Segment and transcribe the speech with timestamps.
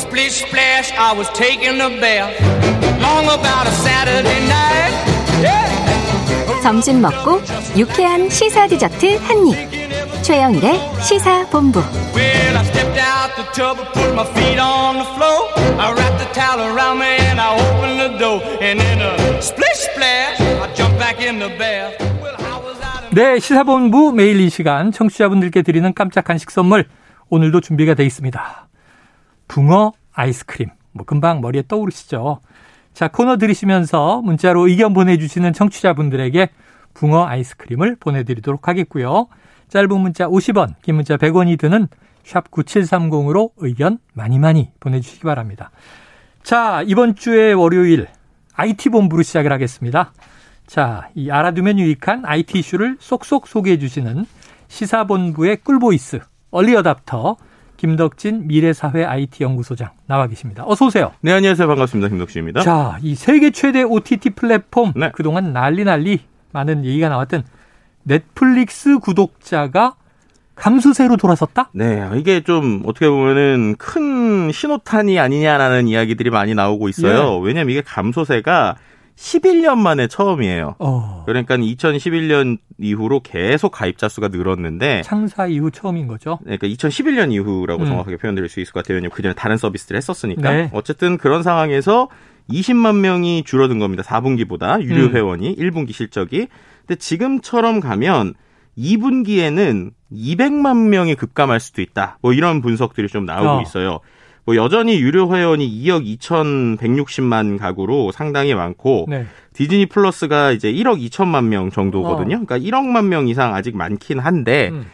[0.00, 2.32] Splish splash, I was taking a bath.
[3.00, 4.92] Long about a Saturday night.
[5.42, 6.62] Yeah.
[6.62, 7.40] 점심 먹고
[7.76, 10.22] 유쾌한 시사 디저트 한 입.
[10.22, 11.80] 최영일의 시사 본부.
[12.14, 15.48] Well, I stepped out the tub and put my feet on the floor.
[15.78, 18.40] I wrapped the towel around me and I opened the door.
[18.60, 22.00] And in a splish splash, I jumped back in the bath.
[22.20, 26.86] Well, I was out of 네, 시사본부 매일 이 시간 청취자분들께 드리는 깜짝 간식 선물
[27.28, 28.69] 오늘도 준비가 돼 있습니다.
[29.50, 30.70] 붕어 아이스크림.
[30.92, 32.40] 뭐 금방 머리에 떠오르시죠?
[32.94, 36.50] 자, 코너 들으시면서 문자로 의견 보내주시는 청취자분들에게
[36.94, 39.26] 붕어 아이스크림을 보내드리도록 하겠고요.
[39.68, 41.88] 짧은 문자 50원, 긴 문자 100원이 드는
[42.22, 45.72] 샵 9730으로 의견 많이 많이 보내주시기 바랍니다.
[46.44, 48.06] 자, 이번 주에 월요일
[48.54, 50.12] IT본부로 시작을 하겠습니다.
[50.68, 54.26] 자, 이 알아두면 유익한 IT 이슈를 쏙쏙 소개해 주시는
[54.68, 56.20] 시사본부의 꿀보이스,
[56.52, 57.36] 얼리어답터,
[57.80, 60.64] 김덕진 미래사회 IT 연구소장 나와 계십니다.
[60.66, 61.12] 어서 오세요.
[61.22, 61.66] 네, 안녕하세요.
[61.66, 62.10] 반갑습니다.
[62.10, 62.60] 김덕수입니다.
[62.60, 65.10] 자, 이 세계 최대 OTT 플랫폼 네.
[65.14, 66.20] 그동안 난리 난리
[66.52, 67.42] 많은 얘기가 나왔던
[68.02, 69.94] 넷플릭스 구독자가
[70.56, 71.70] 감수세로 돌아섰다?
[71.72, 77.38] 네, 이게 좀 어떻게 보면은 큰 신호탄이 아니냐라는 이야기들이 많이 나오고 있어요.
[77.38, 78.76] 왜냐면 이게 감소세가
[79.20, 80.76] 11년 만에 처음이에요.
[80.78, 86.38] 어, 그러니까 2011년 이후로 계속 가입자 수가 늘었는데 창사 이후 처음인 거죠.
[86.42, 87.88] 그러니까 2011년 이후라고 음.
[87.88, 88.96] 정확하게 표현드릴 수 있을 것 같아요.
[88.96, 90.50] 왜냐면 그전에 다른 서비스를 했었으니까.
[90.50, 90.70] 네.
[90.72, 92.08] 어쨌든 그런 상황에서
[92.48, 94.02] 20만 명이 줄어든 겁니다.
[94.02, 95.14] 4분기보다 유료 음.
[95.14, 96.48] 회원이 1분기 실적이.
[96.86, 98.34] 근데 지금처럼 가면
[98.78, 102.18] 2분기에는 200만 명이 급감할 수도 있다.
[102.22, 103.62] 뭐 이런 분석들이 좀 나오고 어.
[103.62, 104.00] 있어요.
[104.44, 109.26] 뭐 여전히 유료 회원이 2억 2,160만 가구로 상당히 많고 네.
[109.52, 112.44] 디즈니 플러스가 이제 1억 2천만 명 정도거든요.
[112.44, 114.86] 그러니까 1억만 명 이상 아직 많긴 한데 음,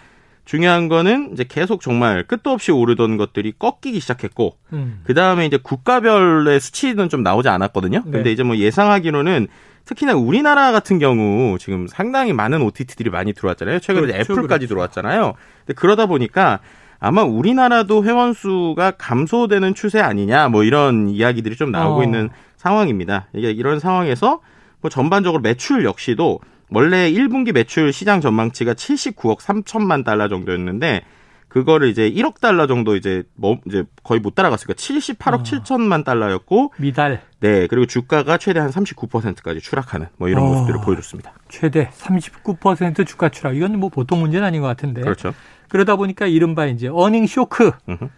[0.44, 5.00] 중요한 거는 이제 계속 정말 끝도 없이 오르던 것들이 꺾이기 시작했고 음.
[5.04, 8.02] 그 다음에 이제 국가별의 수치는 좀 나오지 않았거든요.
[8.04, 8.32] 근데 네.
[8.32, 9.48] 이제 뭐 예상하기로는
[9.84, 13.78] 특히나 우리나라 같은 경우 지금 상당히 많은 OTT들이 많이 들어왔잖아요.
[13.80, 14.66] 최근에 그렇죠, 애플까지 그렇죠.
[14.66, 15.34] 들어왔잖아요.
[15.64, 16.60] 근데 그러다 보니까
[16.98, 22.04] 아마 우리나라도 회원 수가 감소되는 추세 아니냐 뭐 이런 이야기들이 좀 나오고 어.
[22.04, 23.28] 있는 상황입니다.
[23.34, 24.40] 이게 이런 상황에서
[24.80, 26.40] 뭐 전반적으로 매출 역시도
[26.70, 31.02] 원래 1분기 매출 시장 전망치가 79억 3천만 달러 정도였는데
[31.48, 35.42] 그거를 이제 1억 달러 정도 이제 뭐 이제 거의 못 따라갔으니까 78억 어.
[35.42, 40.46] 7천만 달러였고 미달 네 그리고 주가가 최대 한 39%까지 추락하는 뭐 이런 어.
[40.48, 41.32] 모습들을 보여줬습니다.
[41.48, 43.56] 최대 39% 주가 추락.
[43.56, 45.00] 이건 뭐 보통 문제는 아닌 것 같은데.
[45.00, 45.32] 그렇죠.
[45.68, 47.72] 그러다 보니까 이른바 이제 어닝 쇼크.
[47.88, 48.08] 음흠.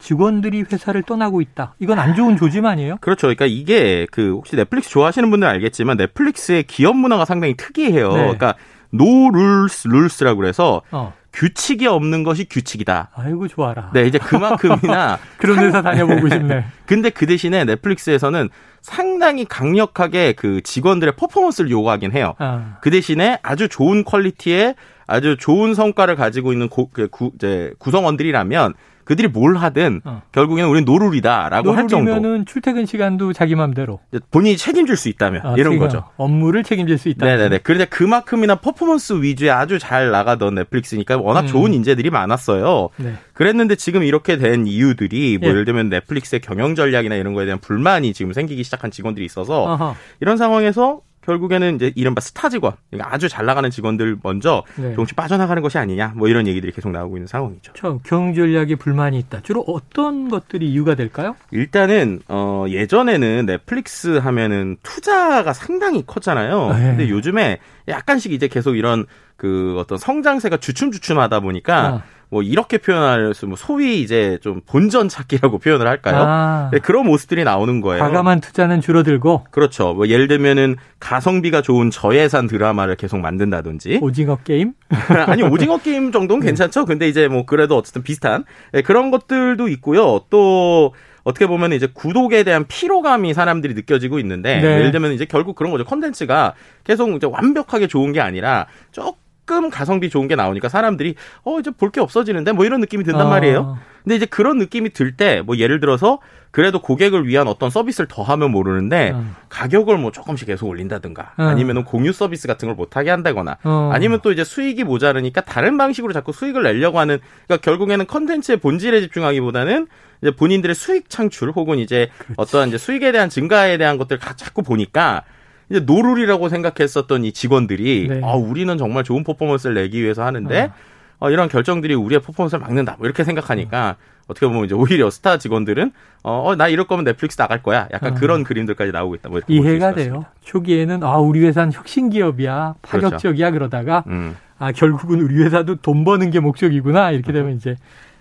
[0.00, 1.74] 직원들이 회사를 떠나고 있다.
[1.78, 2.96] 이건 안 좋은 조짐 아니에요?
[3.00, 3.26] 그렇죠.
[3.26, 8.08] 그러니까 이게 그 혹시 넷플릭스 좋아하시는 분들 은 알겠지만 넷플릭스의 기업 문화가 상당히 특이해요.
[8.08, 8.18] 네.
[8.22, 8.54] 그러니까
[8.90, 11.12] No Rules Rules라고 그래서 어.
[11.32, 13.10] 규칙이 없는 것이 규칙이다.
[13.14, 13.90] 아이고 좋아라.
[13.94, 16.64] 네, 이제 그만큼이나 그런 회사 다녀보고 싶네.
[16.86, 18.48] 근데 그 대신에 넷플릭스에서는
[18.82, 22.34] 상당히 강력하게 그 직원들의 퍼포먼스를 요구하긴 해요.
[22.38, 22.78] 아.
[22.80, 24.74] 그 대신에 아주 좋은 퀄리티의
[25.10, 30.22] 아주 좋은 성과를 가지고 있는 고, 그 구, 이제 구성원들이라면 그들이 뭘 하든 어.
[30.30, 32.10] 결국에는 우리는 no rule이다라고 할 정도.
[32.10, 33.50] no rule이면은 출퇴근 시간도 자기.
[33.50, 36.04] 이제 본인이 책임질 수 있다면 아, 이런 책임, 거죠.
[36.16, 37.26] 업무를 책임질 수 있다.
[37.26, 37.58] 네네네.
[37.64, 41.46] 그런데 그만큼이나 퍼포먼스 위주에 아주 잘 나가던 넷플릭스니까 워낙 음.
[41.48, 42.90] 좋은 인재들이 많았어요.
[42.98, 43.14] 네.
[43.32, 45.50] 그랬는데 지금 이렇게 된 이유들이 뭐 예.
[45.50, 49.96] 예를 들면 넷플릭스의 경영 전략이나 이런 거에 대한 불만이 지금 생기기 시작한 직원들이 있어서 어허.
[50.20, 51.00] 이런 상황에서
[51.30, 54.90] 결국에는 이제 이른바 스타 직원, 그러니까 아주 잘 나가는 직원들 먼저 네.
[54.90, 57.72] 조금씩 빠져나가는 것이 아니냐, 뭐 이런 얘기들이 계속 나오고 있는 상황이죠.
[57.76, 59.40] 저 경영 전략에 불만이 있다.
[59.42, 61.36] 주로 어떤 것들이 이유가 될까요?
[61.52, 66.72] 일단은 어 예전에는 넷플릭스 하면은 투자가 상당히 컸잖아요.
[66.72, 66.78] 네.
[66.80, 67.58] 근데 요즘에
[67.88, 72.02] 약간씩 이제 계속 이런 그 어떤 성장세가 주춤주춤하다 보니까 아.
[72.30, 76.16] 뭐 이렇게 표현할 수, 뭐 소위 이제 좀 본전 찾기라고 표현을 할까요?
[76.16, 78.02] 아, 네, 그런 모습들이 나오는 거예요.
[78.02, 79.94] 과감한 투자는 줄어들고 그렇죠.
[79.94, 84.74] 뭐 예를 들면은 가성비가 좋은 저예산 드라마를 계속 만든다든지 오징어 게임?
[85.26, 86.86] 아니 오징어 게임 정도는 괜찮죠.
[86.86, 90.20] 근데 이제 뭐 그래도 어쨌든 비슷한 예, 그런 것들도 있고요.
[90.30, 94.66] 또 어떻게 보면 이제 구독에 대한 피로감이 사람들이 느껴지고 있는데 네.
[94.78, 95.84] 예를 들면 이제 결국 그런 거죠.
[95.84, 96.54] 컨텐츠가
[96.84, 101.14] 계속 이제 완벽하게 좋은 게 아니라 조금 가성비 좋은 게 나오니까 사람들이
[101.44, 103.30] 어 이제 볼 게 없어지는데 뭐 이런 느낌이 든단 아.
[103.30, 103.78] 말이에요.
[104.04, 106.18] 근데 이제 그런 느낌이 들 때 뭐 예를 들어서
[106.52, 109.24] 그래도 고객을 위한 어떤 서비스를 더 하면 모르는데 어.
[109.48, 111.42] 가격을 뭐 조금씩 계속 올린다든가 어.
[111.42, 113.90] 아니면은 공유 서비스 같은 걸 못 하게 한다거나 어.
[113.92, 119.00] 아니면 또 이제 수익이 모자르니까 다른 방식으로 자꾸 수익을 내려고 하는 그러니까 결국에는 컨텐츠의 본질에
[119.02, 119.86] 집중하기보다는
[120.22, 124.62] 이제 본인들의 수익 창출 혹은 이제 어떠한 이제 수익에 대한 증가에 대한 것들을 가- 자꾸
[124.62, 125.22] 보니까
[125.70, 128.20] 이제 no rule이라고 생각했었던 이 직원들이 네.
[128.24, 130.72] 아 우리는 정말 좋은 퍼포먼스를 내기 위해서 하는데
[131.20, 133.96] 어, 이런 결정들이 우리의 퍼포먼스를 막는다 뭐 이렇게 생각하니까
[134.26, 137.88] 어떻게 보면 이제 오히려 스타 직원들은 어, 어, 나 이럴 거면 넷플릭스 나갈 거야.
[137.92, 138.14] 약간 아.
[138.14, 139.28] 그런 그림들까지 나오고 있다.
[139.28, 140.24] 뭐 이해가 돼요.
[140.44, 144.36] 초기에는 아 우리 회사는 혁신 기업이야, 파격적이야 그러다가 음.
[144.58, 147.76] 아 결국은 우리 회사도 돈 버는 게 목적이구나 이렇게 되면 이제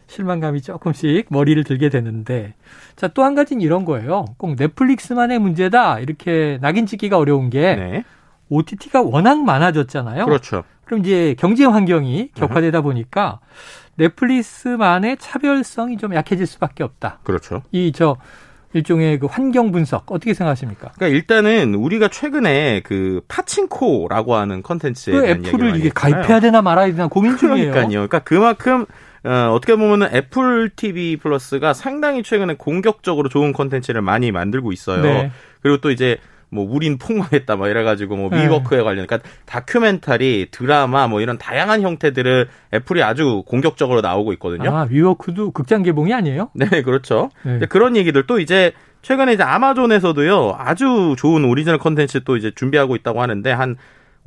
[0.09, 2.55] 실망감이 조금씩 머리를 들게 되는데
[2.95, 4.25] 자 또 한 가지는 이런 거예요.
[4.37, 8.03] 꼭 넷플릭스만의 문제다 이렇게 낙인 찍기가 어려운 게 네.
[8.49, 10.25] OTT가 워낙 많아졌잖아요.
[10.25, 10.63] 그렇죠.
[10.85, 13.39] 그럼 이제 경쟁 환경이 격화되다 보니까
[13.97, 17.19] 넷플릭스만의 차별성이 좀 약해질 수밖에 없다.
[17.23, 17.61] 그렇죠.
[17.71, 18.17] 이 저
[18.73, 20.91] 일종의 그 환경 분석 어떻게 생각하십니까?
[20.95, 25.89] 그러니까 일단은 우리가 최근에 그 파친코라고 하는 컨텐츠에 그 대한 애플을 이게.
[25.89, 27.71] 가입해야 되나 말아야 되나 고민 중이에요.
[27.71, 27.89] 그러니까요.
[28.07, 28.85] 그러니까 그만큼
[29.23, 35.01] 어, 어떻게 보면은 애플 TV 플러스가 상당히 최근에 공격적으로 좋은 컨텐츠를 많이 만들고 있어요.
[35.01, 35.31] 네.
[35.61, 36.17] 그리고 또 이제
[36.51, 38.45] 뭐 우린 폭망했다 뭐 이래가지고 뭐 네.
[38.45, 44.75] 위워크에 관련 그러니까 다큐멘터리 드라마 뭐 이런 다양한 형태들을 애플이 아주 공격적으로 나오고 있거든요.
[44.75, 46.49] 아, 위워크도 극장 개봉이 아니에요?
[46.53, 47.29] 네 그렇죠.
[47.43, 47.59] 네.
[47.67, 53.21] 그런 얘기들 또 이제 최근에 이제 아마존에서도요 아주 좋은 오리지널 컨텐츠 또 이제 준비하고 있다고
[53.21, 53.77] 하는데 한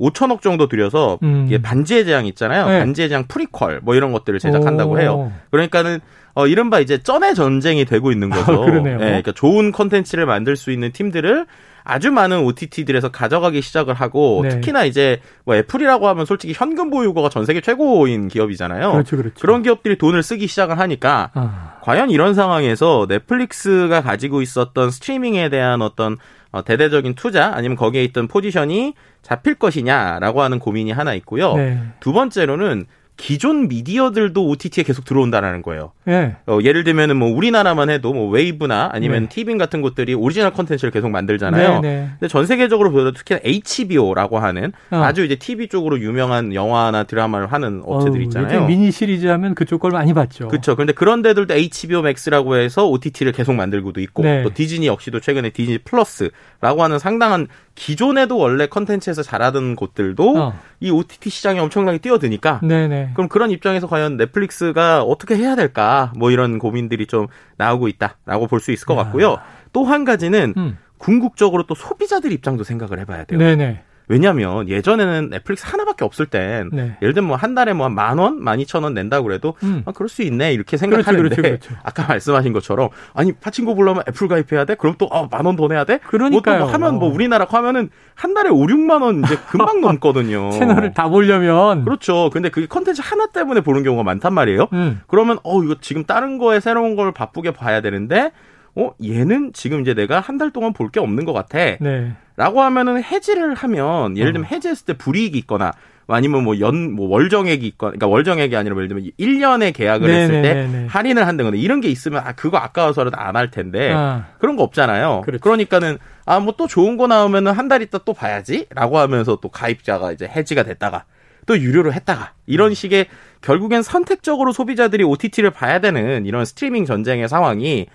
[0.03, 1.45] 5천억 정도 들여서 음.
[1.47, 2.67] 이게 반지의 제왕 있잖아요.
[2.67, 2.79] 네.
[2.79, 4.99] 반지의 제왕 프리퀄 뭐 이런 것들을 제작한다고 오.
[4.99, 5.31] 해요.
[5.51, 5.99] 그러니까는
[6.35, 8.63] 어 이른바 이제 쩐의 전쟁이 되고 있는 거죠.
[8.63, 8.95] 아, 그러네요.
[8.95, 11.45] 예, 그러니까 좋은 컨텐츠를 만들 수 있는 팀들을
[11.83, 14.49] 아주 많은 OTT들에서 가져가기 시작을 하고 네.
[14.49, 18.91] 특히나 이제 뭐 애플이라고 하면 솔직히 현금 보유고가 전 세계 최고인 기업이잖아요.
[18.93, 19.35] 그렇죠, 그렇죠.
[19.39, 25.81] 그런 기업들이 돈을 쓰기 시작을 하니까 아, 과연 이런 상황에서 넷플릭스가 가지고 있었던 스트리밍에 대한
[25.81, 26.17] 어떤 어,
[26.61, 31.55] 대대적인 투자 아니면 거기에 있던 포지션이 잡힐 것이냐라고 하는 고민이 하나 있고요.
[31.55, 31.79] 네.
[31.99, 32.85] 두 번째로는
[33.15, 35.91] 기존 미디어들도 OTT에 계속 들어온다라는 거예요.
[36.07, 36.35] 예.
[36.47, 39.29] 어, 예를 들면은 뭐 우리나라만 해도 뭐 웨이브나 아니면 네.
[39.29, 41.81] 티빙 같은 곳들이 오리지널 컨텐츠를 계속 만들잖아요.
[41.81, 42.09] 네, 네.
[42.19, 44.97] 근데 전 세계적으로 보여도 특히 HBO라고 하는 어.
[44.97, 48.49] 아주 이제 TV 쪽으로 유명한 영화나 드라마를 하는 업체들 어우, 있잖아요.
[48.49, 50.47] 예전에 미니 시리즈 하면 그쪽 걸 많이 봤죠.
[50.47, 50.75] 그렇죠.
[50.75, 54.43] 그런데 그런 데들도 HBO Max라고 해서 OTT를 계속 만들고도 있고 네.
[54.43, 60.59] 또 디즈니 역시도 최근에 디즈니 플러스라고 하는 상당한 기존에도 원래 컨텐츠에서 잘하던 곳들도 어.
[60.79, 63.02] 이 OTT 시장에 엄청나게 뛰어드니까 네네.
[63.13, 67.27] 그럼 그런 입장에서 과연 넷플릭스가 어떻게 해야 될까 뭐 이런 고민들이 좀
[67.57, 69.03] 나오고 있다라고 볼 수 있을 것 야.
[69.03, 69.37] 같고요.
[69.73, 70.77] 또 한 가지는 음.
[70.97, 73.37] 궁극적으로 또 소비자들 입장도 생각을 해봐야 돼요.
[73.39, 73.83] 네네.
[74.07, 76.97] 왜냐하면 예전에는 넷플릭스 하나밖에 없을 땐 네.
[77.01, 79.83] 예를 들면 뭐 한 달에 뭐 만 원, 만 이천 원 낸다고 그래도 음.
[79.85, 81.75] 아, 그럴 수 있네 이렇게 그렇죠, 생각하는데 그렇죠, 그렇죠.
[81.83, 84.75] 아까 말씀하신 것처럼 아니 파친코 보려면 애플 가입해야 돼?
[84.75, 85.99] 그럼 또 만 원 더 내야 돼?
[86.07, 86.59] 그러니까요.
[86.59, 90.51] 뭐 또 하면 뭐 우리나라 거 하면은 한 달에 5, 6만 원 이제 금방 넘거든요.
[90.51, 92.29] 채널을 다 보려면 그렇죠.
[92.31, 94.67] 근데 그게 컨텐츠 하나 때문에 보는 경우가 많단 말이에요.
[94.73, 95.01] 음.
[95.07, 98.31] 그러면 어 이거 지금 다른 거에 새로운 걸 바쁘게 봐야 되는데
[98.75, 101.57] 어 얘는 지금 이제 내가 한 달 동안 볼 게 없는 것 같아.
[101.79, 102.13] 네.
[102.35, 105.71] 라고 하면은 해지를 하면 예를 들면 해지했을 때 불이익이 있거나
[106.07, 110.41] 아니면 뭐 연 뭐 월정액이 있거나 그러니까 월정액이 아니라 예를 들면 1년에 계약을 네, 했을
[110.41, 110.87] 네, 때 네, 네.
[110.87, 114.25] 할인을 한다거나 이런 게 있으면 아 그거 아까워서라도 안 할 텐데 아.
[114.39, 115.21] 그런 거 없잖아요.
[115.23, 115.41] 그렇죠.
[115.41, 119.49] 그러니까는 아 뭐 또 좋은 거 나오면은 한 달 있다 또 봐야지 라고 하면서 또
[119.49, 121.05] 가입자가 이제 해지가 됐다가
[121.45, 123.05] 또 유료로 했다가 이런 식의
[123.41, 127.87] 결국엔 선택적으로 소비자들이 OTT를 봐야 되는 이런 스트리밍 전쟁의 상황이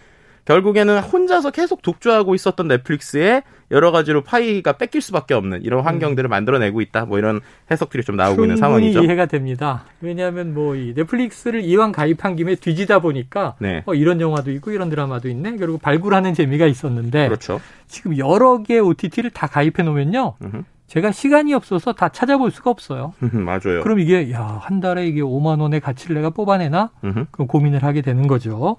[0.49, 6.81] 결국에는 혼자서 계속 독주하고 있었던 넷플릭스에 여러 가지로 파이가 뺏길 수밖에 없는 이런 환경들을 만들어내고
[6.81, 7.05] 있다.
[7.05, 9.05] 뭐 이런 해석들이 좀 나오고 있는 상황이죠.
[9.05, 9.85] 이해가 됩니다.
[10.01, 13.83] 왜냐하면 뭐 이 넷플릭스를 이왕 가입한 김에 뒤지다 보니까 네.
[13.85, 15.57] 어, 이런 영화도 있고 이런 드라마도 있네.
[15.57, 17.61] 그리고 발굴하는 재미가 있었는데 그렇죠.
[17.87, 20.35] 지금 여러 개 OTT를 다 가입해 놓으면요.
[20.87, 23.13] 제가 시간이 없어서 다 찾아볼 수가 없어요.
[23.19, 23.83] 맞아요.
[23.83, 26.91] 그럼 이게 야 한 달에 이게 5만 원의 가치를 내가 뽑아내나?
[27.33, 28.79] 그럼 고민을 하게 되는 거죠.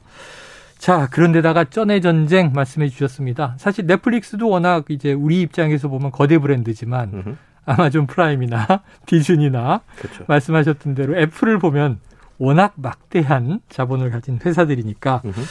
[0.79, 3.55] 자, 그런데다가 쩐의 전쟁 말씀해 주셨습니다.
[3.57, 7.35] 사실 넷플릭스도 워낙 이제 우리 입장에서 보면 거대 브랜드지만 음흠.
[7.65, 8.65] 아마존 프라임이나
[9.05, 10.23] 디즈니나 그렇죠.
[10.27, 11.99] 말씀하셨던 대로 애플을 보면
[12.37, 15.41] 워낙 막대한 자본을 가진 회사들이니까 음흠.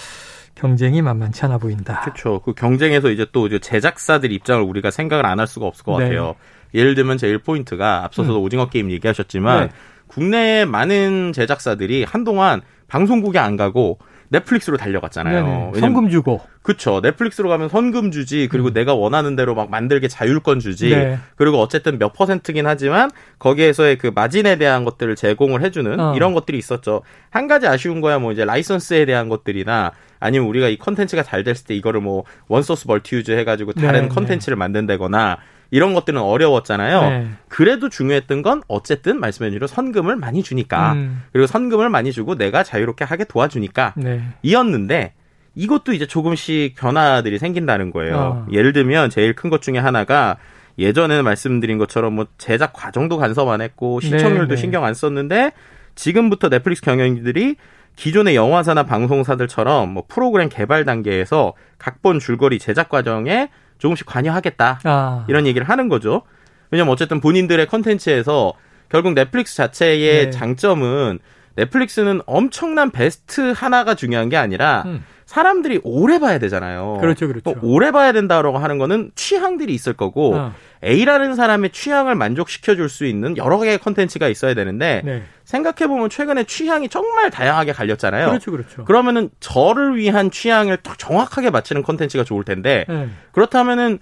[0.54, 2.00] 경쟁이 만만치 않아 보인다.
[2.00, 2.40] 그렇죠.
[2.40, 6.04] 그 경쟁에서 이제 또 이제 제작사들 입장을 우리가 생각을 안 할 수가 없을 것 네.
[6.04, 6.34] 같아요.
[6.74, 9.72] 예를 들면 제일 포인트가 앞서서도 오징어 게임 얘기하셨지만 네.
[10.08, 13.98] 국내의 많은 제작사들이 한동안 방송국에 안 가고
[14.30, 15.44] 넷플릭스로 달려갔잖아요.
[15.72, 15.80] 네네.
[15.80, 16.40] 성금 주고.
[16.62, 17.00] 그쵸.
[17.02, 20.98] 넷플릭스로 가면 선금 주지, 그리고 내가 원하는 대로 막 만들게 자율권 주지, 음.
[20.98, 21.18] 네.
[21.36, 26.14] 그리고 어쨌든 몇 퍼센트긴 하지만, 거기에서의 그 마진에 대한 것들을 제공을 해주는 어.
[26.14, 27.02] 이런 것들이 있었죠.
[27.30, 31.66] 한 가지 아쉬운 거야, 뭐 이제 라이선스에 대한 것들이나, 아니면 우리가 이 컨텐츠가 잘 됐을
[31.66, 35.38] 때 이거를 뭐 one source multi-use 해가지고 다른 네, 컨텐츠를 만든다거나,
[35.70, 37.00] 이런 것들은 어려웠잖아요.
[37.02, 37.28] 네.
[37.48, 41.22] 그래도 중요했던 건 어쨌든 말씀해 주신 대로 선금을 많이 주니까, 음.
[41.32, 44.22] 그리고 선금을 많이 주고 내가 자유롭게 하게 도와주니까, 네.
[44.42, 45.12] 이었는데
[45.54, 48.16] 이것도 이제 조금씩 변화들이 생긴다는 거예요.
[48.16, 48.46] 어.
[48.52, 50.36] 예를 들면 제일 큰 것 중에 하나가
[50.78, 54.56] 예전에는 말씀드린 것처럼 뭐 제작 과정도 간섭 안 했고 시청률도 네, 네.
[54.56, 55.52] 신경 안 썼는데
[55.96, 57.56] 지금부터 넷플릭스 경영진들이
[57.96, 64.80] 기존의 영화사나 방송사들처럼 뭐 프로그램 개발 단계에서 각본 줄거리 제작 과정에 조금씩 관여하겠다.
[64.84, 65.24] 아.
[65.28, 66.22] 이런 얘기를 하는 거죠.
[66.70, 68.52] 왜냐면 어쨌든 본인들의 컨텐츠에서
[68.88, 70.30] 결국 넷플릭스 자체의 네.
[70.30, 71.18] 장점은
[71.58, 75.04] 넷플릭스는 엄청난 베스트 하나가 중요한 게 아니라 음.
[75.26, 76.98] 사람들이 오래 봐야 되잖아요.
[77.00, 77.42] 그렇죠, 그렇죠.
[77.52, 80.54] 또 오래 봐야 된다라고 하는 거는 취향들이 있을 거고 어.
[80.82, 85.22] A라는 사람의 취향을 만족시켜 줄 수 있는 여러 개의 컨텐츠가 있어야 되는데 네.
[85.44, 88.28] 생각해 보면 최근에 취향이 정말 다양하게 갈렸잖아요.
[88.28, 88.84] 그렇죠, 그렇죠.
[88.86, 93.08] 그러면은 저를 위한 취향을 딱 정확하게 맞추는 컨텐츠가 좋을 텐데 네.
[93.32, 93.98] 그렇다면은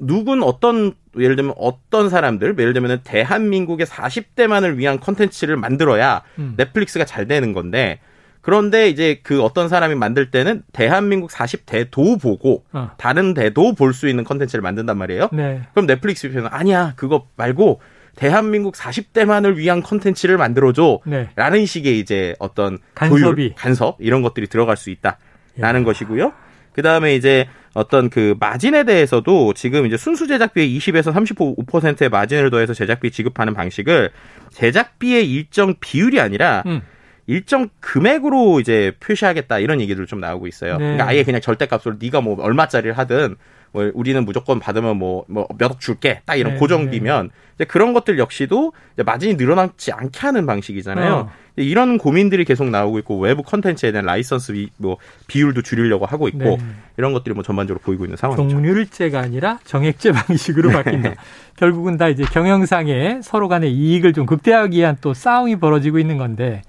[0.00, 6.54] 누군 어떤 예를 들면 어떤 사람들 예를 들면은 대한민국의 40대만을 위한 컨텐츠를 만들어야 음.
[6.56, 8.00] 넷플릭스가 잘 되는 건데
[8.40, 12.90] 그런데 이제 그 어떤 사람이 만들 때는 대한민국 40대도 보고 어.
[12.96, 15.28] 다른 대도 볼 수 있는 컨텐츠를 만든단 말이에요.
[15.32, 15.60] 네.
[15.74, 17.80] 그럼 넷플릭스 입장에서는 아니야 그거 말고
[18.16, 21.28] 대한민국 40대만을 위한 컨텐츠를 만들어줘 네.
[21.36, 23.20] 라는 식의 이제 어떤 간섭이.
[23.20, 26.32] 조율, 간섭 이런 것들이 들어갈 수 있다라는 것이고요.
[26.72, 32.74] 그 다음에 이제 어떤 그 마진에 대해서도 지금 이제 순수 제작비의 20에서 35%의 마진을 더해서
[32.74, 34.10] 제작비 지급하는 방식을
[34.50, 36.82] 제작비의 일정 비율이 아니라 음.
[37.26, 40.72] 일정 금액으로 이제 표시하겠다 이런 얘기들 좀 나오고 있어요.
[40.72, 40.78] 네.
[40.78, 43.36] 그러니까 아예 그냥 절대값으로 네가 뭐 얼마짜리를 하든
[43.72, 49.02] 뭐 우리는 무조건 받으면 뭐뭐몇억 줄게 딱 이런 네, 고정비면 이제 그런 것들 역시도 이제
[49.02, 51.14] 마진이 늘어나지 않게 하는 방식이잖아요.
[51.14, 51.30] 어.
[51.56, 54.96] 이런 고민들이 계속 나오고 있고 외부 컨텐츠에 대한 라이선스 비, 뭐
[55.26, 56.58] 비율도 줄이려고 하고 있고 네.
[56.96, 58.48] 이런 것들이 뭐 전반적으로 보이고 있는 상황이죠.
[58.48, 60.82] 종률제가 아니라 정액제 방식으로 네.
[60.82, 61.14] 바뀐다.
[61.56, 66.62] 결국은 다 이제 경영상에 서로 간의 이익을 좀 극대화하기 위한 또 싸움이 벌어지고 있는 건데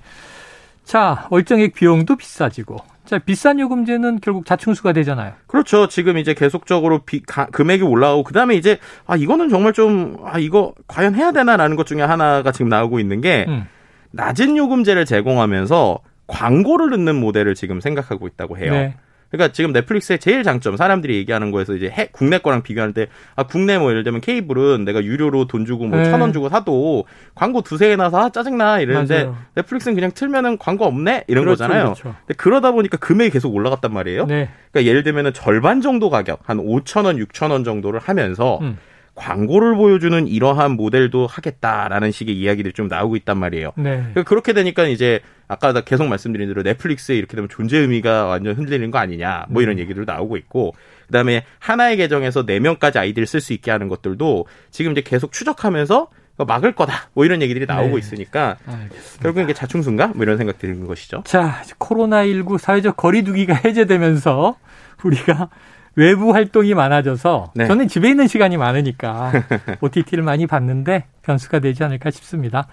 [0.91, 5.31] 자, 월정액 비용도 비싸지고 자, 비싼 요금제는 결국 자충수가 되잖아요.
[5.47, 5.87] 그렇죠.
[5.87, 10.73] 지금 이제 계속적으로 비, 가- 금액이 올라오고 그다음에 이제 아 이거는 정말 좀 아 이거
[10.87, 13.67] 과연 해야 되나라는 것 중에 하나가 지금 나오고 있는 게 음.
[14.11, 18.73] 낮은 요금제를 제공하면서 광고를 넣는 모델을 지금 생각하고 있다고 해요.
[18.73, 18.95] 네.
[19.31, 23.43] 그러니까 지금 넷플릭스의 제일 장점 사람들이 얘기하는 거에서 이제 해, 국내 거랑 비교할 때 아
[23.43, 26.09] 국내 뭐 예를 들면 케이블은 내가 유료로 돈 주고 뭐 네.
[26.09, 29.37] 천원 주고 사도 광고 두세 개 나서 아 짜증나 이러는데 맞아요.
[29.55, 31.83] 넷플릭스는 그냥 틀면은 광고 없네 이런 그렇죠, 거잖아요.
[31.93, 32.15] 그렇죠.
[32.25, 34.25] 근데 그러다 보니까 금액이 계속 올라갔단 말이에요.
[34.25, 34.49] 네.
[34.71, 38.77] 그러니까 예를 들면은 절반 정도 가격 한 5천 원, 6천 원 정도를 하면서 음.
[39.21, 43.71] 광고를 보여주는 이러한 모델도 하겠다라는 식의 이야기들이 좀 나오고 있단 말이에요.
[43.75, 43.97] 네.
[43.97, 48.55] 그러니까 그렇게 되니까 이제 아까 나 계속 말씀드린 대로 넷플릭스에 이렇게 되면 존재 의미가 완전
[48.55, 50.73] 흔들리는 거 아니냐 뭐 이런 얘기들 나오고 있고
[51.05, 56.07] 그다음에 하나의 계정에서 네 명까지 아이디를 쓸 수 있게 하는 것들도 지금 이제 계속 추적하면서
[56.37, 57.99] 막을 거다 뭐 이런 얘기들이 나오고 네.
[57.99, 59.21] 있으니까 알겠습니다.
[59.21, 61.21] 결국은 이게 자충수인가 뭐 이런 생각 드는 것이죠.
[61.25, 64.57] 자, 이제 코로나 19 사회적 거리두기가 해제되면서
[65.03, 65.49] 우리가
[65.95, 67.67] 외부 활동이 많아져서 네.
[67.67, 69.31] 저는 집에 있는 시간이 많으니까
[69.81, 72.67] OTT를 많이 봤는데 변수가 되지 않을까 싶습니다.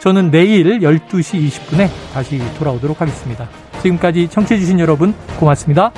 [0.00, 3.48] 저는 내일 12시 20분에 다시 돌아오도록 하겠습니다.
[3.82, 5.92] 지금까지 청취해주신 여러분 고맙습니다.